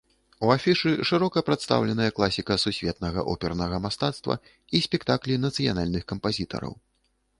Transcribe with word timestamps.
У 0.45 0.47
афішы 0.53 0.91
шырока 1.09 1.43
прадстаўленая 1.49 2.07
класіка 2.19 2.57
сусветнага 2.63 3.25
опернага 3.35 3.81
мастацтва 3.87 4.41
і 4.75 4.85
спектаклі 4.87 5.41
нацыянальных 5.45 6.03
кампазітараў. 6.15 6.73